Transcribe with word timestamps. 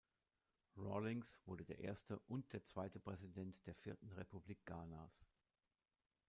Rawlings 0.77 1.37
wurde 1.45 1.63
der 1.63 1.77
erste 1.77 2.17
und 2.27 2.51
der 2.53 2.63
zweite 2.65 2.99
Präsident 2.99 3.63
der 3.67 3.75
vierten 3.75 4.11
Republik 4.13 4.57
Ghanas. 4.65 5.27